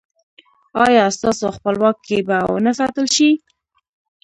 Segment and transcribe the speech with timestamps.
[0.85, 3.29] ایا ستاسو خپلواکي به و نه ساتل شي؟